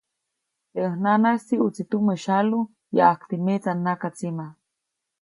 [0.73, 2.59] Teʼ ʼäj nanaʼis tsiʼutsi tumä syalu
[2.97, 4.45] yajkti metsa nakatsima.